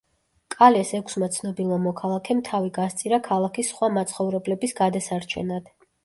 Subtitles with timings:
[0.53, 5.69] კალეს ექვსმა ცნობილმა მოქალაქემ თავი გასწირა ქალაქის სხვა მაცხოვრებლების გადასარჩენად.